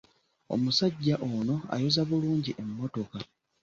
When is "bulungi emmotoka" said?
2.09-3.19